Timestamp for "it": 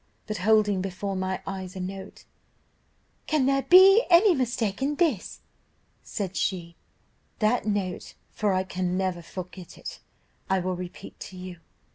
9.77-9.99